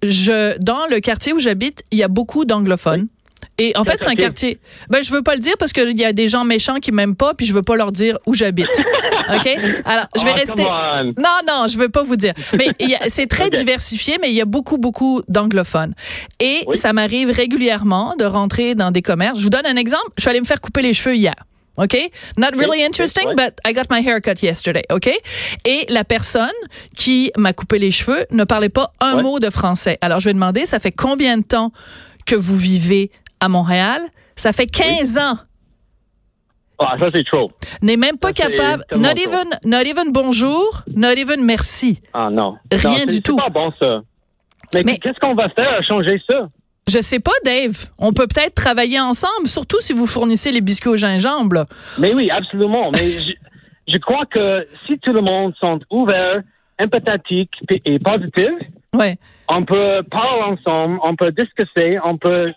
je 0.03 0.57
dans 0.59 0.85
le 0.89 0.99
quartier 0.99 1.33
où 1.33 1.39
j'habite, 1.39 1.83
il 1.91 1.97
y 1.97 2.03
a 2.03 2.07
beaucoup 2.07 2.45
d'anglophones. 2.45 3.07
Et 3.57 3.71
en 3.75 3.83
fait, 3.83 3.97
c'est 3.97 4.07
un 4.07 4.15
quartier? 4.15 4.59
Ben, 4.89 5.03
je 5.03 5.11
veux 5.11 5.21
pas 5.21 5.33
le 5.35 5.39
dire 5.39 5.53
parce 5.57 5.71
qu'il 5.73 5.97
y 5.97 6.03
a 6.05 6.13
des 6.13 6.27
gens 6.29 6.43
méchants 6.43 6.79
qui 6.79 6.91
m'aiment 6.91 7.15
pas, 7.15 7.33
puis 7.33 7.45
je 7.45 7.53
veux 7.53 7.61
pas 7.63 7.75
leur 7.75 7.91
dire 7.91 8.17
où 8.25 8.33
j'habite. 8.33 8.67
OK? 9.33 9.47
Alors, 9.85 10.05
je 10.15 10.23
vais 10.23 10.31
Oh, 10.33 10.39
rester. 10.39 10.63
Non, 10.63 11.39
non, 11.47 11.67
je 11.67 11.77
veux 11.77 11.89
pas 11.89 12.03
vous 12.03 12.15
dire. 12.17 12.33
Mais 12.57 12.67
c'est 13.07 13.27
très 13.27 13.49
diversifié, 13.51 14.17
mais 14.21 14.29
il 14.29 14.35
y 14.35 14.41
a 14.41 14.45
beaucoup, 14.45 14.77
beaucoup 14.77 15.21
d'anglophones. 15.27 15.93
Et 16.39 16.63
Oui. 16.67 16.77
ça 16.77 16.93
m'arrive 16.93 17.31
régulièrement 17.31 18.15
de 18.17 18.25
rentrer 18.25 18.75
dans 18.75 18.91
des 18.91 19.01
commerces. 19.01 19.39
Je 19.39 19.43
vous 19.43 19.49
donne 19.49 19.65
un 19.65 19.77
exemple. 19.77 20.09
Je 20.17 20.21
suis 20.23 20.29
allée 20.29 20.41
me 20.41 20.45
faire 20.45 20.61
couper 20.61 20.81
les 20.81 20.93
cheveux 20.93 21.15
hier. 21.15 21.35
OK? 21.77 21.97
Not 22.37 22.51
really 22.57 22.83
interesting, 22.85 23.27
but 23.35 23.53
I 23.67 23.73
got 23.73 23.83
my 23.89 24.05
hair 24.05 24.21
cut 24.21 24.41
yesterday. 24.41 24.83
OK? 24.91 25.09
Et 25.65 25.85
la 25.89 26.03
personne 26.05 26.47
qui 26.95 27.31
m'a 27.37 27.51
coupé 27.51 27.79
les 27.79 27.91
cheveux 27.91 28.25
ne 28.31 28.43
parlait 28.45 28.69
pas 28.69 28.91
un 29.01 29.15
Ouais. 29.17 29.23
mot 29.23 29.39
de 29.39 29.49
français. 29.49 29.97
Alors, 30.01 30.19
je 30.21 30.29
vais 30.29 30.33
demander, 30.33 30.65
ça 30.65 30.79
fait 30.79 30.91
combien 30.93 31.37
de 31.37 31.43
temps 31.43 31.71
que 32.25 32.35
vous 32.35 32.55
vivez 32.55 33.11
à 33.45 33.49
Montréal? 33.49 34.01
Ça 34.35 34.51
fait 34.51 34.67
15 34.67 35.17
ans. 35.17 35.37
Ah, 36.77 36.95
ça, 36.97 37.05
c'est 37.09 37.23
trop. 37.23 37.49
N'est 37.81 37.95
même 37.95 38.17
pas 38.17 38.29
Ça, 38.29 38.33
capable. 38.49 38.83
Not 38.95 39.13
trop. 39.13 39.23
even, 39.29 39.47
not 39.63 39.81
even 39.85 40.11
bonjour, 40.11 40.81
not 40.93 41.13
even 41.17 41.45
merci. 41.45 42.01
Ah 42.13 42.29
non. 42.29 42.57
Rien 42.69 43.05
Non, 43.05 43.05
du 43.05 43.21
tout. 43.21 43.37
C'est 43.37 43.43
pas 43.43 43.49
bon 43.49 43.71
ça. 43.81 44.01
Mais, 44.73 44.81
Mais- 44.83 44.97
qu'est-ce 44.97 45.19
qu'on 45.21 45.35
va 45.35 45.47
faire 45.49 45.69
à 45.69 45.81
changer 45.83 46.19
ça? 46.29 46.49
Je 46.87 47.01
sais 47.01 47.19
pas, 47.19 47.31
Dave. 47.45 47.87
On 47.97 48.11
peut 48.13 48.27
peut-être 48.27 48.53
travailler 48.55 48.99
ensemble, 48.99 49.47
surtout 49.47 49.79
si 49.79 49.93
vous 49.93 50.05
fournissez 50.05 50.51
les 50.51 50.61
biscuits 50.61 50.89
au 50.89 50.97
gingembre. 50.97 51.55
là. 51.55 51.65
Mais 51.97 52.13
oui, 52.13 52.29
absolument. 52.29 52.91
Mais 52.93 53.09
je, 53.09 53.31
je 53.87 53.97
crois 53.97 54.25
que 54.25 54.67
si 54.85 54.99
tout 54.99 55.13
le 55.13 55.21
monde 55.21 55.53
sont 55.59 55.79
ouverts, 55.89 56.41
empathiques 56.79 57.55
et 57.85 57.97
positifs, 57.99 58.67
ouais. 58.93 59.17
on 59.47 59.63
peut 59.63 60.03
parler 60.11 60.43
ensemble, 60.57 60.99
on 61.03 61.15
peut 61.15 61.31
discuter, 61.31 61.97
on 62.03 62.17
peut 62.17 62.51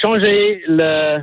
changer 0.00 0.62
le, 0.66 1.20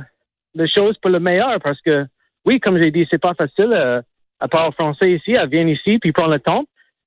les 0.54 0.68
choses 0.68 0.96
pour 1.00 1.10
le 1.10 1.20
meilleur 1.20 1.58
parce 1.62 1.80
que, 1.80 2.06
oui, 2.44 2.60
comme 2.60 2.78
j'ai 2.78 2.90
dit, 2.90 3.06
c'est 3.10 3.20
pas 3.20 3.34
facile 3.34 3.72
euh, 3.72 4.00
à 4.40 4.48
parler 4.48 4.72
français 4.72 5.12
ici, 5.12 5.36
à 5.36 5.46
venir 5.46 5.68
ici 5.68 5.98
puis 5.98 6.12
prendre 6.12 6.32
le 6.32 6.40
temps. 6.40 6.64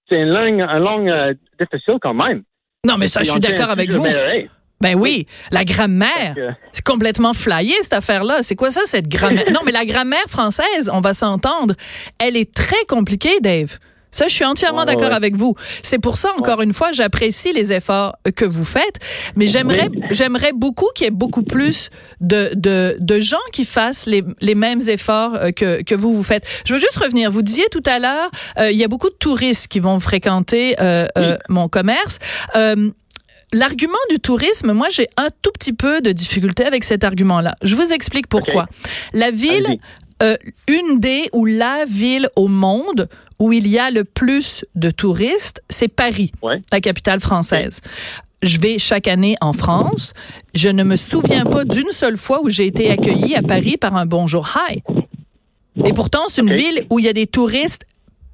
C'est 0.10 0.20
une 0.20 0.30
langue, 0.30 0.62
une 0.62 0.84
langue 0.84 1.10
euh, 1.10 1.34
difficile 1.60 1.98
quand 2.02 2.14
même. 2.14 2.44
Non, 2.86 2.98
mais 2.98 3.08
ça, 3.08 3.24
je 3.24 3.32
suis 3.32 3.40
d'accord 3.40 3.70
avec 3.70 3.92
vous. 3.92 4.06
Ben 4.82 4.96
oui, 4.96 5.28
la 5.52 5.64
grammaire. 5.64 6.36
C'est 6.72 6.84
complètement 6.84 7.36
flyé, 7.36 7.76
cette 7.82 7.94
affaire-là. 7.94 8.42
C'est 8.42 8.56
quoi 8.56 8.72
ça, 8.72 8.82
cette 8.86 9.08
grammaire? 9.08 9.46
non, 9.54 9.60
mais 9.64 9.72
la 9.72 9.86
grammaire 9.86 10.26
française, 10.28 10.90
on 10.92 11.02
va 11.02 11.14
s'entendre, 11.14 11.76
elle 12.20 12.36
est 12.36 12.52
très 12.52 12.84
compliquée, 12.88 13.40
Dave. 13.42 13.78
Ça, 14.12 14.28
je 14.28 14.34
suis 14.34 14.46
entièrement 14.46 14.86
d'accord 14.86 15.14
avec 15.14 15.36
vous. 15.36 15.56
C'est 15.82 16.00
pour 16.00 16.18
ça, 16.18 16.30
encore 16.38 16.62
une 16.62 16.74
fois, 16.74 16.92
j'apprécie 16.92 17.54
les 17.54 17.72
efforts 17.74 18.16
que 18.36 18.46
vous 18.46 18.66
faites, 18.66 19.00
mais 19.36 19.48
j'aimerais, 19.48 19.90
j'aimerais 20.12 20.52
beaucoup 20.54 20.88
qu'il 20.94 21.06
y 21.06 21.08
ait 21.08 21.12
beaucoup 21.12 21.44
plus 21.44 21.90
de, 22.20 22.52
de, 22.56 22.98
de 23.00 23.20
gens 23.22 23.38
qui 23.54 23.66
fassent 23.66 24.06
les, 24.06 24.24
les 24.42 24.56
mêmes 24.56 24.82
efforts 24.88 25.36
euh, 25.36 25.52
que, 25.52 25.82
que 25.84 25.96
vous 25.96 26.14
vous 26.14 26.24
faites. 26.24 26.46
Je 26.66 26.74
veux 26.74 26.80
juste 26.80 26.98
revenir. 26.98 27.32
Vous 27.32 27.42
disiez 27.42 27.66
tout 27.72 27.82
à 27.86 28.00
l'heure, 28.00 28.30
euh, 28.60 28.72
il 28.72 28.78
y 28.78 28.84
a 28.84 28.88
beaucoup 28.88 29.10
de 29.10 29.16
touristes 29.16 29.68
qui 29.68 29.80
vont 29.80 30.00
fréquenter 30.00 30.76
euh, 30.80 31.08
euh 31.18 31.38
mon 31.50 31.68
commerce. 31.68 32.20
L'argument 33.54 33.98
du 34.10 34.20
tourisme, 34.20 34.72
moi, 34.72 34.88
j'ai 34.90 35.08
un 35.18 35.28
tout 35.42 35.52
petit 35.52 35.74
peu 35.74 36.00
de 36.00 36.14
difficulté 36.14 36.64
avec 36.64 36.86
cet 36.86 37.04
argument-là. 37.04 37.56
Je 37.64 37.76
vous 37.76 37.92
explique 37.92 38.28
pourquoi. 38.28 38.68
La 39.14 39.30
ville, 39.30 39.78
euh, 40.22 40.38
une 40.68 41.00
des 41.00 41.30
ou 41.34 41.46
la 41.46 41.86
ville 41.86 42.30
au 42.36 42.48
monde 42.48 43.10
où 43.40 43.52
il 43.52 43.68
y 43.68 43.80
a 43.80 43.90
le 43.90 44.04
plus 44.04 44.64
de 44.76 44.92
touristes, 44.92 45.64
c'est 45.70 45.88
Paris, 45.88 46.32
la 46.72 46.80
capitale 46.80 47.20
française. 47.20 47.82
Je 48.44 48.60
vais 48.60 48.78
chaque 48.78 49.08
année 49.08 49.36
en 49.42 49.54
France. 49.54 50.14
Je 50.54 50.70
ne 50.70 50.84
me 50.84 50.96
souviens 50.96 51.46
pas 51.46 51.64
d'une 51.64 51.92
seule 51.92 52.18
fois 52.18 52.42
où 52.44 52.50
j'ai 52.50 52.68
été 52.68 52.92
accueilli 52.92 53.36
à 53.36 53.42
Paris 53.42 53.78
par 53.78 53.96
un 53.96 54.06
bonjour 54.06 54.48
hi. 54.56 54.82
Et 55.86 55.94
pourtant, 55.94 56.24
c'est 56.28 56.42
une 56.42 56.52
ville 56.52 56.86
où 56.90 57.00
il 57.00 57.06
y 57.06 57.10
a 57.10 57.14
des 57.14 57.28
touristes 57.28 57.84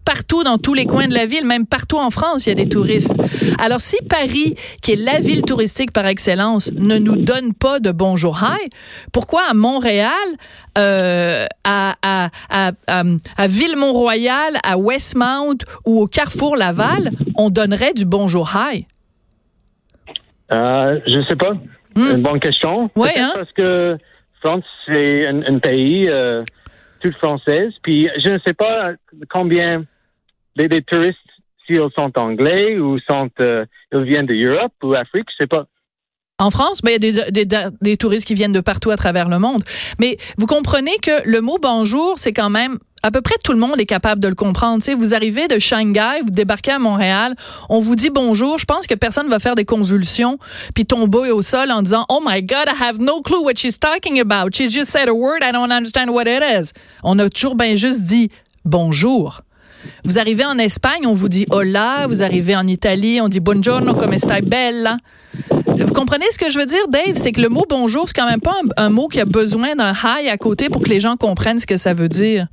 partout 0.08 0.46
dans 0.46 0.58
tous 0.58 0.74
les 0.74 0.86
coins 0.86 1.10
de 1.10 1.14
la 1.14 1.26
ville, 1.26 1.46
même 1.46 1.66
partout 1.68 1.98
en 1.98 2.12
France, 2.12 2.46
il 2.46 2.50
y 2.50 2.52
a 2.54 2.56
des 2.56 2.70
touristes. 2.70 3.14
Alors 3.60 3.82
si 3.82 3.98
Paris, 4.08 4.56
qui 4.82 4.94
est 4.94 4.96
la 4.96 5.20
ville 5.20 5.42
touristique 5.42 5.92
par 5.92 6.08
excellence, 6.08 6.72
ne 6.72 6.98
nous 6.98 7.18
donne 7.18 7.54
pas 7.54 7.82
de 7.82 7.92
bonjour 7.92 8.40
hi, 8.42 8.70
pourquoi 9.12 9.42
à 9.52 9.54
Montréal, 9.54 10.30
euh, 10.78 11.46
à, 11.66 11.96
à, 12.02 12.30
à, 12.50 12.72
à, 12.88 13.48
Ville-Mont-Royal, 13.48 14.54
à 14.64 14.78
Westmount 14.78 15.58
ou 15.86 16.04
au 16.04 16.08
Carrefour 16.08 16.56
Laval, 16.56 17.12
on 17.36 17.50
donnerait 17.50 17.94
du 17.94 18.06
bonjour 18.06 18.50
hi? 18.56 18.88
Euh, 20.54 21.02
je 21.06 21.22
sais 21.28 21.36
pas. 21.36 21.52
Hmm. 21.96 22.16
Une 22.16 22.24
bonne 22.24 22.40
question. 22.40 22.90
Oui, 22.96 23.10
hein? 23.18 23.32
Parce 23.34 23.52
que 23.52 23.98
France, 24.40 24.64
c'est 24.86 25.28
un, 25.28 25.60
pays 25.60 26.08
euh, 26.08 26.44
toute 27.02 27.16
française. 27.16 27.74
Puis 27.84 28.08
je 28.24 28.32
ne 28.32 28.40
sais 28.48 28.54
pas 28.54 28.92
combien 29.30 29.84
des, 30.58 30.82
touristes, 30.82 31.18
s'ils 31.66 31.80
sont 31.96 32.18
anglais 32.18 32.78
ou 32.80 32.98
euh, 33.40 33.66
ils 33.92 34.04
viennent 34.04 34.26
d'Europe 34.26 34.74
ou 34.84 34.94
Afrique, 34.94 35.28
je 35.32 35.44
sais 35.44 35.48
pas. 35.48 35.66
En 36.40 36.52
France, 36.52 36.82
ben, 36.84 36.92
il 36.92 37.16
y 37.16 37.20
a 37.20 37.32
des, 37.32 37.46
des, 37.46 37.58
des, 37.82 37.98
touristes 37.98 38.28
qui 38.28 38.36
viennent 38.36 38.54
de 38.54 38.60
partout 38.60 38.92
à 38.92 38.96
travers 38.96 39.28
le 39.28 39.40
monde. 39.40 39.64
Mais 40.00 40.18
vous 40.38 40.46
comprenez 40.46 40.96
que 41.02 41.28
le 41.28 41.42
mot 41.42 41.58
bonjour, 41.60 42.20
c'est 42.20 42.34
quand 42.34 42.52
même 42.52 42.78
à 43.04 43.12
peu 43.12 43.22
près 43.22 43.36
tout 43.44 43.54
le 43.54 43.60
monde 43.60 43.80
est 43.80 43.86
capable 43.86 44.22
de 44.22 44.28
le 44.28 44.36
comprendre. 44.36 44.84
sais, 44.84 44.94
vous 44.94 45.16
arrivez 45.16 45.48
de 45.48 45.60
Shanghai, 45.60 46.22
vous 46.24 46.30
débarquez 46.30 46.72
à 46.72 46.80
Montréal, 46.80 47.36
on 47.70 47.80
vous 47.80 47.96
dit 47.96 48.10
bonjour. 48.10 48.60
Je 48.60 48.66
pense 48.66 48.88
que 48.88 48.96
personne 48.96 49.30
va 49.30 49.40
faire 49.40 49.56
des 49.56 49.66
convulsions 49.66 50.38
puis 50.76 50.86
tomber 50.86 51.32
au 51.32 51.42
sol 51.42 51.72
en 51.72 51.82
disant 51.82 52.06
Oh 52.10 52.22
my 52.26 52.42
God, 52.44 52.68
I 52.68 52.84
have 52.84 53.00
no 53.00 53.22
clue 53.22 53.44
what 53.44 53.54
she's 53.56 53.80
talking 53.80 54.20
about. 54.20 54.56
She 54.56 54.70
just 54.70 54.92
said 54.92 55.08
a 55.08 55.14
word, 55.14 55.40
I 55.42 55.52
don't 55.52 55.72
understand 55.72 56.10
what 56.10 56.26
it 56.28 56.44
is. 56.44 56.74
On 57.04 57.18
a 57.20 57.30
toujours 57.30 57.56
bien 57.56 57.76
juste 57.76 58.04
dit 58.04 58.30
bonjour. 58.66 59.42
Vous 60.04 60.20
arrivez 60.20 60.46
en 60.46 60.58
Espagne, 60.58 61.06
on 61.06 61.14
vous 61.14 61.30
dit 61.30 61.46
hola. 61.52 62.08
Vous 62.08 62.24
arrivez 62.24 62.56
en 62.56 62.68
Italie, 62.68 63.20
on 63.22 63.28
dit 63.28 63.40
buongiorno, 63.40 63.94
come 63.94 64.18
stai 64.18 64.42
bella. 64.42 64.98
Vous 65.68 65.94
comprenez 65.94 66.26
ce 66.32 66.40
que 66.40 66.50
je 66.50 66.58
veux 66.60 66.66
dire, 66.66 66.88
Dave? 66.88 67.16
C'est 67.16 67.32
que 67.32 67.42
le 67.42 67.50
mot 67.50 67.66
bonjour, 67.70 68.08
c'est 68.08 68.20
quand 68.20 68.30
même 68.30 68.42
pas 68.42 68.56
un, 68.78 68.90
mot 68.90 69.08
qui 69.08 69.20
a 69.20 69.26
besoin 69.26 69.76
d'un 69.76 69.92
hi 69.92 70.30
à 70.30 70.38
côté 70.38 70.70
pour 70.70 70.82
que 70.82 70.90
les 70.90 71.00
gens 71.00 71.16
comprennent 71.18 71.60
ce 71.60 71.68
que 71.68 71.78
ça 71.78 71.94
veut 71.94 72.10
dire. 72.10 72.48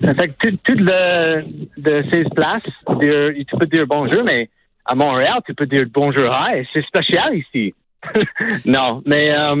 Fait 0.00 0.28
que 0.28 0.50
toutes 0.62 0.80
de 0.80 2.04
ces 2.12 2.24
places, 2.34 2.62
tu 3.00 3.56
peux 3.58 3.66
dire 3.66 3.84
bonjour, 3.88 4.22
mais 4.22 4.48
à 4.84 4.94
Montréal, 4.94 5.40
tu 5.46 5.54
peux 5.54 5.66
dire 5.66 5.84
bonjour 5.92 6.26
hi. 6.26 6.66
C'est 6.72 6.84
spécial 6.84 7.36
ici. 7.36 7.74
non, 8.66 9.02
mais 9.06 9.34
um, 9.34 9.60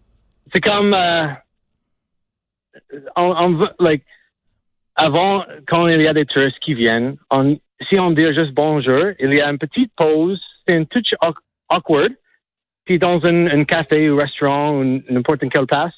c'est 0.52 0.60
comme 0.60 0.94
uh, 0.94 1.34
on, 3.16 3.30
on, 3.30 3.68
like 3.78 4.02
avant, 4.96 5.44
quand 5.68 5.86
il 5.88 6.02
y 6.02 6.06
a 6.06 6.14
des 6.14 6.24
touristes 6.24 6.58
qui 6.60 6.74
viennent, 6.74 7.16
on, 7.30 7.58
si 7.90 7.98
on 7.98 8.10
dit 8.10 8.26
juste 8.34 8.52
bonjour, 8.52 9.06
il 9.18 9.34
y 9.34 9.40
a 9.40 9.50
une 9.50 9.58
petite 9.58 9.92
pause, 9.96 10.40
c'est 10.66 10.76
une 10.76 10.86
touch 10.86 11.14
awkward. 11.68 12.12
Puis 12.84 12.98
dans 12.98 13.24
un, 13.24 13.46
un 13.46 13.64
café 13.64 14.10
ou 14.10 14.16
restaurant 14.16 14.78
ou 14.78 15.02
n'importe 15.08 15.48
quelle 15.50 15.66
place, 15.66 15.94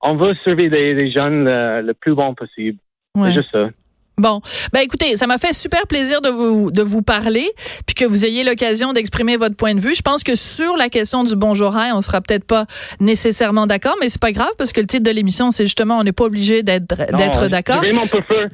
on 0.00 0.16
veut 0.16 0.34
servir 0.44 0.70
des, 0.70 1.10
jeunes 1.10 1.44
le, 1.44 1.92
plus 1.92 2.14
bon 2.14 2.34
possible. 2.34 2.78
C'est 3.16 3.32
juste 3.32 3.50
ça. 3.50 3.70
Bon, 4.18 4.40
ben 4.72 4.80
écoutez, 4.80 5.16
ça 5.16 5.28
m'a 5.28 5.38
fait 5.38 5.52
super 5.52 5.86
plaisir 5.86 6.20
de 6.20 6.28
vous 6.28 6.72
de 6.72 6.82
vous 6.82 7.02
parler, 7.02 7.48
puis 7.86 7.94
que 7.94 8.04
vous 8.04 8.26
ayez 8.26 8.42
l'occasion 8.42 8.92
d'exprimer 8.92 9.36
votre 9.36 9.54
point 9.54 9.74
de 9.74 9.80
vue. 9.80 9.94
Je 9.94 10.02
pense 10.02 10.24
que 10.24 10.34
sur 10.34 10.76
la 10.76 10.88
question 10.88 11.22
du 11.22 11.36
bonjour 11.36 11.74
on 11.76 11.98
on 11.98 12.00
sera 12.00 12.20
peut-être 12.20 12.46
pas 12.46 12.66
nécessairement 13.00 13.66
d'accord, 13.66 13.96
mais 14.00 14.08
c'est 14.08 14.20
pas 14.20 14.32
grave 14.32 14.52
parce 14.58 14.72
que 14.72 14.80
le 14.80 14.86
titre 14.86 15.04
de 15.04 15.14
l'émission, 15.14 15.50
c'est 15.50 15.64
justement, 15.64 15.98
on 15.98 16.04
n'est 16.04 16.12
pas 16.12 16.24
obligé 16.24 16.62
d'être 16.62 16.96
d'être 17.16 17.48
d'accord. 17.48 17.78
Vraiment 17.78 18.06
préfère, 18.06 18.48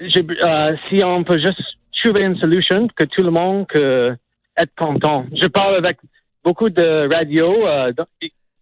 euh, 0.00 0.76
si 0.88 1.02
on 1.04 1.24
peut 1.24 1.38
juste 1.38 1.60
trouver 2.02 2.22
une 2.22 2.36
solution 2.38 2.88
que 2.96 3.04
tout 3.04 3.22
le 3.22 3.30
monde 3.30 3.66
peut 3.72 4.14
être 4.56 4.74
content. 4.76 5.24
Je 5.34 5.46
parle 5.46 5.76
avec 5.76 5.98
beaucoup 6.44 6.70
de 6.70 7.12
radio, 7.12 7.66
euh, 7.66 7.92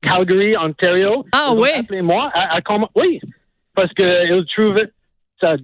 Calgary, 0.03 0.57
Ontario. 0.57 1.25
Ah 1.33 1.53
oui. 1.55 1.69
Appelez-moi. 1.79 2.31
oui, 2.95 3.21
parce 3.75 3.93
que 3.95 4.27
ils 4.27 4.45
trouvent 4.55 4.87
ça 5.41 5.57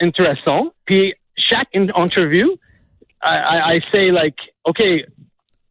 intéressant. 0.00 0.72
Puis 0.86 1.14
chaque 1.36 1.68
interview, 1.74 2.56
I, 3.22 3.74
I 3.74 3.80
say 3.92 4.10
like, 4.10 4.36
okay, 4.66 5.04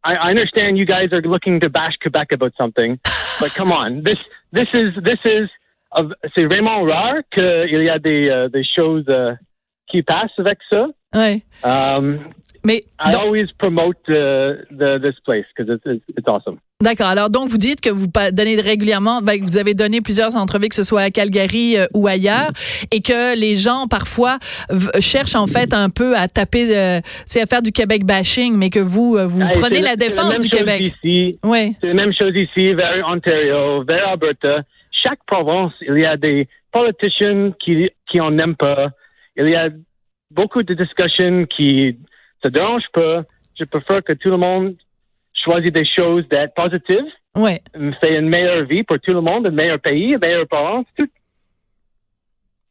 I, 0.04 0.14
I 0.14 0.28
understand 0.30 0.78
you 0.78 0.86
guys 0.86 1.12
are 1.12 1.22
looking 1.22 1.60
to 1.60 1.68
bash 1.68 1.94
Quebec 2.00 2.32
about 2.32 2.52
something, 2.56 2.98
but 3.40 3.54
come 3.54 3.72
on, 3.72 4.02
this 4.02 4.18
this 4.52 4.68
is 4.72 4.94
this 5.02 5.18
is 5.24 5.48
c'est 6.34 6.44
vraiment 6.44 6.82
rare 6.84 7.22
qu'il 7.32 7.82
y 7.82 7.90
a 7.90 7.98
des 7.98 8.28
uh, 8.30 8.48
des 8.48 8.64
choses 8.64 9.04
uh, 9.08 9.36
qui 9.88 10.02
passent 10.02 10.38
avec 10.38 10.58
ça. 10.70 10.86
Ouais. 11.14 11.42
Um, 11.64 12.20
mais 12.62 12.80
I 13.00 13.14
always 13.14 13.46
promote 13.58 13.96
uh, 14.08 14.62
the, 14.70 15.00
this 15.00 15.18
place 15.24 15.46
because 15.56 15.74
it's, 15.74 16.04
it's 16.08 16.28
awesome. 16.28 16.58
D'accord. 16.82 17.08
Alors 17.08 17.30
donc 17.30 17.48
vous 17.48 17.58
dites 17.58 17.80
que 17.80 17.90
vous 17.90 18.06
donnez 18.32 18.60
régulièrement, 18.60 19.22
ben, 19.22 19.42
vous 19.42 19.56
avez 19.56 19.74
donné 19.74 20.00
plusieurs 20.00 20.36
entrevues 20.36 20.68
que 20.68 20.74
ce 20.74 20.82
soit 20.82 21.02
à 21.02 21.10
Calgary 21.10 21.78
euh, 21.78 21.86
ou 21.94 22.06
ailleurs, 22.06 22.50
et 22.90 23.00
que 23.00 23.38
les 23.38 23.56
gens 23.56 23.86
parfois 23.88 24.38
cherchent 25.00 25.34
en 25.34 25.46
fait 25.46 25.72
un 25.72 25.88
peu 25.88 26.16
à 26.16 26.28
taper, 26.28 26.76
euh, 26.76 27.00
à 27.00 27.46
faire 27.46 27.62
du 27.62 27.72
Québec 27.72 28.04
bashing, 28.04 28.56
mais 28.56 28.70
que 28.70 28.78
vous 28.78 29.16
euh, 29.16 29.26
vous 29.26 29.42
prenez 29.54 29.80
la 29.80 29.96
défense 29.96 30.40
du 30.40 30.48
Québec. 30.48 30.94
Ici. 31.02 31.38
Oui. 31.44 31.76
C'est 31.80 31.88
la 31.88 31.94
même 31.94 32.12
chose 32.12 32.34
ici, 32.34 32.72
vers 32.74 33.06
Ontario, 33.06 33.84
vers 33.84 34.08
Alberta. 34.08 34.62
Chaque 35.02 35.20
province, 35.26 35.72
il 35.80 35.98
y 35.98 36.04
a 36.04 36.16
des 36.18 36.46
politiciens 36.72 37.52
qui 37.58 37.90
qui 38.10 38.20
en 38.20 38.36
aiment 38.38 38.56
pas. 38.56 38.88
Il 39.36 39.48
y 39.48 39.54
a 39.54 39.68
beaucoup 40.30 40.62
de 40.62 40.74
discussions 40.74 41.46
qui 41.46 41.98
se 42.42 42.48
dérangent 42.48 42.90
pas. 42.92 43.18
Je 43.58 43.64
préfère 43.64 44.02
que 44.02 44.12
tout 44.12 44.30
le 44.30 44.36
monde 44.36 44.74
choisir 45.34 45.72
des 45.72 45.86
choses 45.86 46.26
d'être 46.28 46.54
positives. 46.54 47.12
Ouais. 47.36 47.60
Fait 48.00 48.18
une 48.18 48.28
meilleure 48.28 48.64
vie 48.64 48.82
pour 48.82 48.98
tout 49.00 49.12
le 49.12 49.20
monde, 49.20 49.46
un 49.46 49.50
meilleur 49.50 49.80
pays, 49.80 50.14
un 50.14 50.18
meilleur 50.18 50.46
parents, 50.48 50.84
tout. 50.96 51.08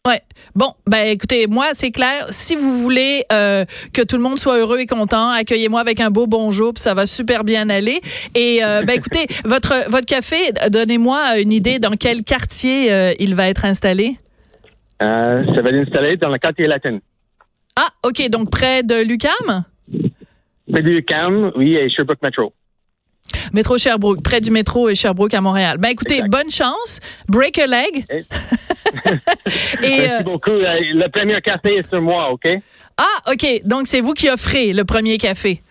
Ouais. 0.07 0.21
Bon, 0.55 0.73
ben 0.87 1.07
écoutez, 1.07 1.47
moi 1.47 1.67
c'est 1.73 1.91
clair. 1.91 2.27
Si 2.29 2.55
vous 2.55 2.77
voulez 2.77 3.23
euh, 3.31 3.65
que 3.93 4.01
tout 4.01 4.15
le 4.15 4.23
monde 4.23 4.39
soit 4.39 4.57
heureux 4.57 4.79
et 4.79 4.85
content, 4.85 5.29
accueillez-moi 5.29 5.79
avec 5.79 5.99
un 5.99 6.09
beau 6.09 6.25
bonjour, 6.25 6.73
puis 6.73 6.81
ça 6.81 6.93
va 6.93 7.05
super 7.05 7.43
bien 7.43 7.69
aller. 7.69 7.99
Et 8.33 8.59
euh, 8.63 8.81
ben 8.85 8.93
écoutez, 8.97 9.27
votre 9.43 9.89
votre 9.89 10.05
café, 10.05 10.37
donnez-moi 10.71 11.39
une 11.39 11.51
idée 11.51 11.79
dans 11.79 11.91
quel 11.91 12.23
quartier 12.23 12.91
euh, 12.91 13.13
il 13.19 13.35
va 13.35 13.49
être 13.49 13.65
installé? 13.65 14.15
ça 15.01 15.61
va 15.61 15.69
être 15.69 15.87
installé 15.87 16.15
dans 16.15 16.29
le 16.29 16.37
quartier 16.37 16.67
latin. 16.67 16.99
Ah, 17.75 17.89
ok, 18.03 18.29
donc 18.29 18.49
près 18.49 18.83
de 18.83 19.03
Lucam? 19.03 19.65
Près 20.71 20.81
de 20.81 20.89
Lucam, 20.89 21.51
oui, 21.55 21.75
et 21.75 21.89
Sherbrooke 21.89 22.21
Metro. 22.21 22.53
Métro 23.53 23.77
Sherbrooke, 23.77 24.21
près 24.21 24.41
du 24.41 24.51
métro 24.51 24.93
Sherbrooke 24.93 25.33
à 25.33 25.41
Montréal. 25.41 25.77
Ben 25.79 25.89
écoutez, 25.89 26.21
bonne 26.29 26.49
chance. 26.49 26.99
Break 27.27 27.57
a 27.59 27.67
leg. 27.67 28.05
Et, 28.09 28.23
Merci 29.81 30.11
euh, 30.11 30.21
beaucoup. 30.23 30.51
Le 30.51 31.07
premier 31.09 31.41
café 31.41 31.75
est 31.75 31.89
sur 31.89 32.01
moi, 32.01 32.31
OK? 32.31 32.47
Ah, 32.97 33.31
OK. 33.31 33.61
Donc, 33.65 33.87
c'est 33.87 34.01
vous 34.01 34.13
qui 34.13 34.29
offrez 34.29 34.73
le 34.73 34.83
premier 34.83 35.17
café. 35.17 35.61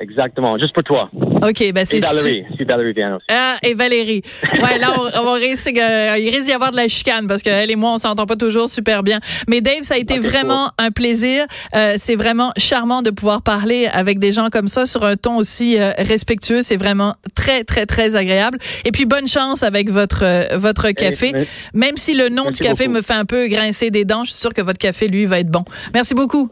Exactement, 0.00 0.58
juste 0.58 0.74
pour 0.74 0.82
toi. 0.82 1.08
OK, 1.14 1.72
ben 1.72 1.84
c'est 1.84 2.00
Valérie, 2.00 2.44
si 2.56 2.64
Valérie 2.64 2.92
vient 2.94 3.16
aussi. 3.16 3.26
Ah, 3.30 3.56
et 3.62 3.74
Valérie. 3.74 4.22
Ouais, 4.60 4.78
là, 4.78 4.92
on, 4.98 5.28
on 5.28 5.32
risque, 5.34 5.76
euh, 5.78 6.16
il 6.18 6.30
risque 6.30 6.46
d'y 6.46 6.52
avoir 6.52 6.72
de 6.72 6.76
la 6.76 6.88
chicane 6.88 7.28
parce 7.28 7.42
qu'elle 7.42 7.70
et 7.70 7.76
moi, 7.76 7.92
on 7.92 7.98
s'entend 7.98 8.26
pas 8.26 8.34
toujours 8.34 8.68
super 8.68 9.04
bien. 9.04 9.20
Mais 9.48 9.60
Dave, 9.60 9.82
ça 9.82 9.94
a 9.94 9.98
été 9.98 10.18
vraiment 10.18 10.70
un 10.78 10.90
plaisir. 10.90 11.46
Euh, 11.76 11.94
c'est 11.96 12.16
vraiment 12.16 12.52
charmant 12.56 13.02
de 13.02 13.10
pouvoir 13.10 13.42
parler 13.42 13.86
avec 13.86 14.18
des 14.18 14.32
gens 14.32 14.48
comme 14.50 14.68
ça 14.68 14.84
sur 14.84 15.04
un 15.04 15.16
ton 15.16 15.36
aussi 15.36 15.78
euh, 15.78 15.92
respectueux. 15.98 16.62
C'est 16.62 16.76
vraiment 16.76 17.14
très, 17.36 17.62
très, 17.62 17.86
très 17.86 18.16
agréable. 18.16 18.58
Et 18.84 18.90
puis, 18.90 19.06
bonne 19.06 19.28
chance 19.28 19.62
avec 19.62 19.90
votre, 19.90 20.24
euh, 20.24 20.56
votre 20.56 20.90
café. 20.90 21.32
Même 21.72 21.96
si 21.96 22.14
le 22.14 22.30
nom 22.30 22.50
du 22.50 22.58
café 22.58 22.88
me 22.88 23.00
fait 23.00 23.14
un 23.14 23.24
peu 23.24 23.46
grincer 23.46 23.90
des 23.90 24.04
dents, 24.04 24.24
je 24.24 24.32
suis 24.32 24.40
sûre 24.40 24.54
que 24.54 24.62
votre 24.62 24.78
café, 24.78 25.06
lui, 25.06 25.26
va 25.26 25.38
être 25.38 25.50
bon. 25.50 25.64
Merci 25.94 26.14
beaucoup. 26.14 26.50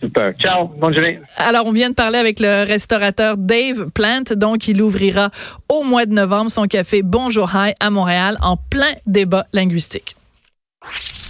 Super. 0.00 0.32
Ciao. 0.38 0.68
Bonne. 0.68 0.94
Alors, 1.36 1.66
on 1.66 1.72
vient 1.72 1.90
de 1.90 1.94
parler 1.94 2.18
avec 2.18 2.40
le 2.40 2.64
restaurateur 2.64 3.36
Dave 3.36 3.90
Plant. 3.90 4.24
Donc, 4.36 4.68
il 4.68 4.80
ouvrira 4.82 5.30
au 5.68 5.82
mois 5.82 6.06
de 6.06 6.12
novembre 6.12 6.50
son 6.50 6.66
café 6.66 7.02
Bonjour 7.02 7.50
High 7.54 7.74
à 7.80 7.90
Montréal 7.90 8.36
en 8.40 8.56
plein 8.56 8.92
débat 9.06 9.46
linguistique. 9.52 10.14